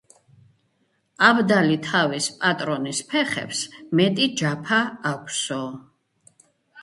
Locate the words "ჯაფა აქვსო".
4.41-5.61